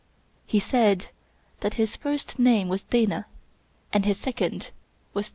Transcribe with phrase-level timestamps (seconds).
[0.47, 1.09] He said
[1.59, 3.27] that his first name was Dana,
[3.93, 4.69] and his sec f ond
[5.13, 5.29] was Da.